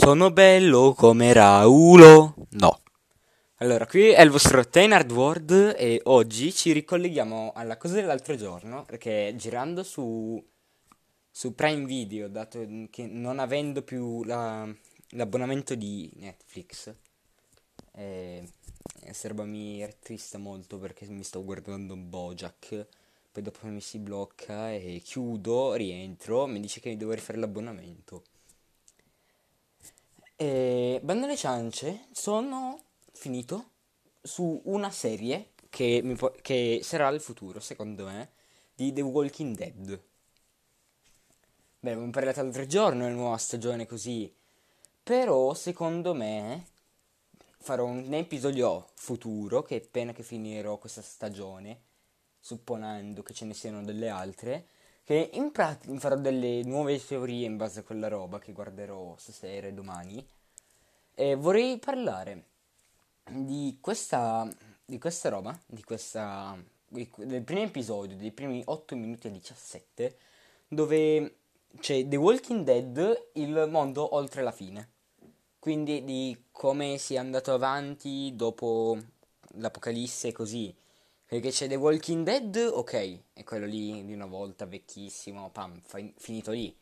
[0.00, 2.46] Sono bello come Raulo?
[2.50, 2.80] No.
[3.56, 8.84] Allora, qui è il vostro Tainard World e oggi ci ricolleghiamo alla cosa dell'altro giorno,
[8.84, 10.42] perché girando su,
[11.28, 14.72] su Prime Video, dato che non avendo più la,
[15.10, 16.94] l'abbonamento di Netflix,
[17.94, 18.48] eh,
[19.02, 22.86] questa roba mi rattrista molto perché mi sto guardando Bojack,
[23.32, 28.22] poi dopo mi si blocca e chiudo, rientro, mi dice che devo rifare l'abbonamento.
[30.40, 32.80] E Bando alle ciance, sono
[33.12, 33.70] finito
[34.22, 38.30] su una serie che, po- che sarà il futuro, secondo me,
[38.72, 40.00] di The Walking Dead.
[41.80, 44.32] Beh, abbiamo parlato l'altro giorno, una nuova stagione così.
[45.02, 46.66] Però, secondo me,
[47.58, 51.80] farò un episodio futuro, che appena che finirò questa stagione,
[52.38, 54.68] supponendo che ce ne siano delle altre,
[55.08, 59.66] che in pratica farò delle nuove teorie in base a quella roba che guarderò stasera
[59.66, 60.22] e domani.
[61.14, 62.44] E vorrei parlare
[63.26, 64.46] di questa,
[64.84, 66.54] di questa roba, di questa,
[66.88, 70.18] del primo episodio, dei primi 8 minuti e 17,
[70.68, 71.36] dove
[71.80, 74.90] c'è The Walking Dead, il mondo oltre la fine.
[75.58, 78.98] Quindi di come sia andato avanti dopo
[79.52, 80.76] l'apocalisse e così
[81.28, 86.14] perché c'è The Walking Dead, ok, è quello lì di una volta vecchissimo, pam, fi-
[86.16, 86.74] finito lì.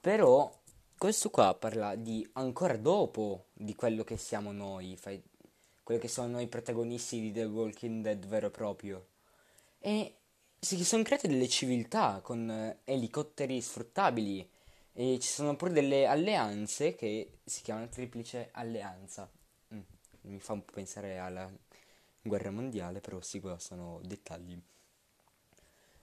[0.00, 0.52] Però
[0.98, 5.22] questo qua parla di ancora dopo di quello che siamo noi, fai,
[5.84, 9.06] quello che sono noi protagonisti di The Walking Dead vero e proprio.
[9.78, 10.16] E
[10.58, 14.50] si sono create delle civiltà con eh, elicotteri sfruttabili
[14.92, 19.30] e ci sono pure delle alleanze che si chiamano triplice alleanza.
[19.72, 19.80] Mm,
[20.22, 21.48] mi fa un po' pensare alla
[22.22, 24.60] guerra mondiale, però sì, qua sono dettagli.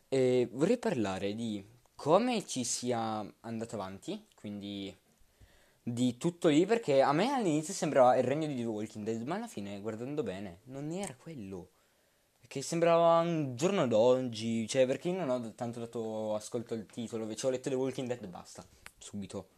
[0.10, 1.64] E vorrei parlare di
[1.96, 4.96] come ci sia andato avanti, quindi
[5.82, 9.36] di tutto lì, perché a me all'inizio sembrava il regno di The Walking Dead, ma
[9.36, 11.72] alla fine, guardando bene, non era quello.
[12.40, 17.34] Perché sembrava un giorno d'oggi, cioè perché io non ho tanto dato ascolto al titolo,
[17.36, 18.66] cioè ho letto The Walking Dead e basta,
[18.98, 19.50] subito.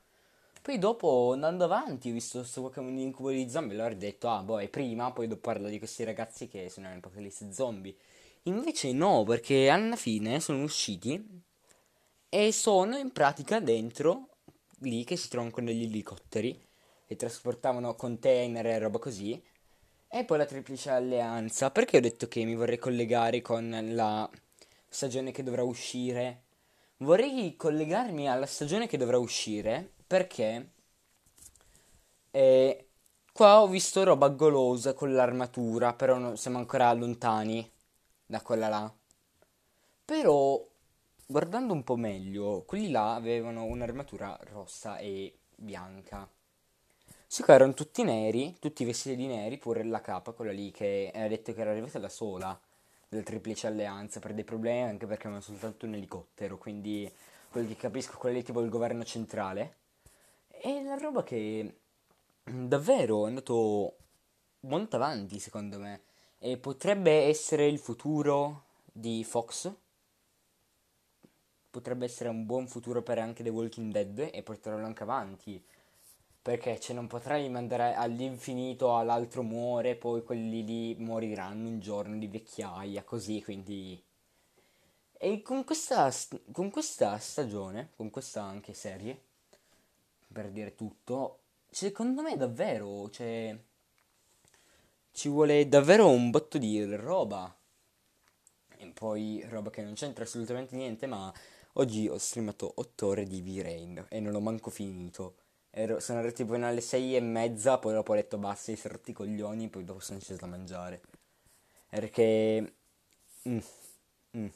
[0.62, 4.44] Poi dopo, andando avanti, ho visto questo Pokémon incubo di zombie, allora ho detto, ah,
[4.44, 7.96] boh, è prima, poi dopo parla di questi ragazzi che sono in apocalisse zombie.
[8.44, 11.42] Invece no, perché alla fine sono usciti
[12.28, 14.28] e sono in pratica dentro,
[14.80, 16.68] lì, che si trovano con degli elicotteri,
[17.08, 19.41] che trasportavano container e roba così.
[20.09, 21.72] E poi la triplice alleanza.
[21.72, 24.30] Perché ho detto che mi vorrei collegare con la
[24.88, 26.44] stagione che dovrà uscire?
[26.97, 30.72] Vorrei collegarmi alla stagione che dovrà uscire perché
[32.31, 32.88] eh,
[33.31, 37.70] qua ho visto roba golosa con l'armatura, però no, siamo ancora lontani
[38.25, 38.94] da quella là.
[40.06, 40.68] Però
[41.25, 46.28] guardando un po' meglio, quelli là avevano un'armatura rossa e bianca.
[47.28, 51.12] Sì, qua erano tutti neri, tutti vestiti di neri, pure la capa, quella lì che
[51.14, 52.59] era detto che era arrivata da sola
[53.08, 57.12] della triplice alleanza per dei problemi, anche perché avevano soltanto un elicottero, quindi
[57.52, 59.76] quello che capisco, quello lì tipo il governo centrale.
[60.89, 61.81] E la roba che
[62.44, 63.97] davvero è andato
[64.61, 66.01] molto avanti, secondo me.
[66.39, 69.72] E potrebbe essere il futuro di Fox.
[71.69, 75.63] Potrebbe essere un buon futuro per anche The Walking Dead e portarlo anche avanti.
[76.41, 82.25] Perché cioè, non potrai mandare all'infinito, all'altro muore, poi quelli lì moriranno un giorno di
[82.25, 84.03] vecchiaia, così, quindi...
[85.19, 86.11] E con questa,
[86.51, 89.28] con questa stagione, con questa anche serie,
[90.31, 93.57] per dire tutto, secondo me davvero, cioè,
[95.12, 97.53] ci vuole davvero un botto di roba.
[98.78, 101.34] E poi roba che non c'entra assolutamente niente, ma
[101.73, 105.35] oggi ho streamato 8 ore di V-Rain e non l'ho manco finito.
[105.72, 109.11] Ero, sono arrivato tipo alle 6 e mezza, poi dopo ho detto basta, si rotti
[109.11, 111.01] i coglioni, poi dopo sono sceso a mangiare.
[111.90, 112.73] Perché...
[113.47, 113.59] Mm,
[114.38, 114.47] mm.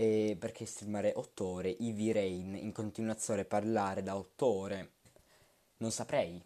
[0.00, 4.92] E perché streamare 8 ore, Eevee Rain, in continuazione parlare da 8 ore,
[5.76, 6.42] non saprei.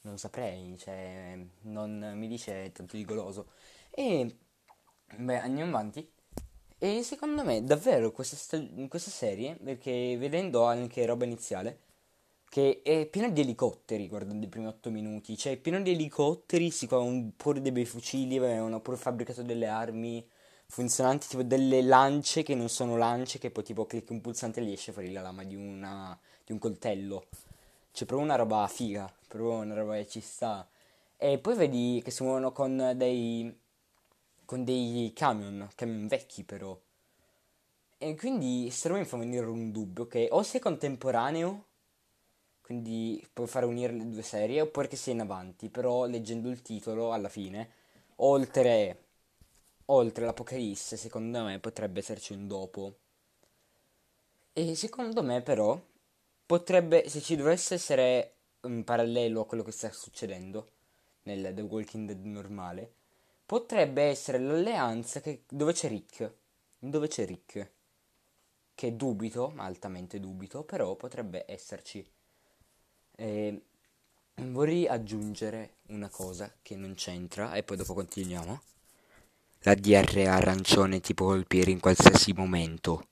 [0.00, 3.50] Non saprei, cioè, non mi dice tanto di goloso.
[3.90, 4.38] E,
[5.16, 6.10] beh, andiamo avanti.
[6.76, 11.82] E secondo me, davvero, questa, sta- questa serie, perché vedendo anche roba iniziale,
[12.48, 16.72] che è piena di elicotteri, guardando i primi 8 minuti, cioè è pieno di elicotteri,
[16.72, 20.28] si fa un po' dei bei fucili, avevano pure fabbricato delle armi
[20.68, 24.64] funzionanti, tipo delle lance che non sono lance, che poi tipo clicchi un pulsante e
[24.64, 27.26] gli esce fuori la lama di, una, di un coltello.
[27.92, 30.68] C'è proprio una roba figa, proprio una roba che ci sta.
[31.16, 33.52] E poi vedi che si muovono con dei,
[34.44, 36.78] con dei camion, camion vecchi però.
[38.00, 41.64] E quindi se mi fa venire un dubbio che o sei contemporaneo
[42.68, 46.60] quindi puoi fare unire le due serie, oppure che sia in avanti, però leggendo il
[46.60, 47.70] titolo alla fine,
[48.16, 49.07] oltre,
[49.90, 52.96] oltre l'Apocalisse, secondo me potrebbe esserci un dopo.
[54.52, 55.80] E secondo me però
[56.44, 60.70] potrebbe, se ci dovesse essere un parallelo a quello che sta succedendo
[61.22, 62.92] nel The Walking Dead normale,
[63.46, 66.32] potrebbe essere l'alleanza che, dove c'è Rick.
[66.78, 67.70] Dove c'è Rick.
[68.74, 72.06] Che dubito, altamente dubito, però potrebbe esserci.
[73.16, 73.62] E
[74.36, 78.60] vorrei aggiungere una cosa che non c'entra e poi dopo continuiamo.
[79.62, 83.07] La diarrea arancione ti può colpire in qualsiasi momento.